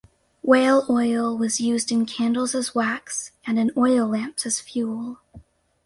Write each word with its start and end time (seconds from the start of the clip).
Whale 0.41 0.87
oil 0.89 1.37
was 1.37 1.61
used 1.61 1.91
in 1.91 2.07
candles 2.07 2.55
as 2.55 2.73
wax, 2.73 3.33
and 3.45 3.59
in 3.59 3.69
oil 3.77 4.07
lamps 4.07 4.47
as 4.47 4.59
fuel. 4.59 5.19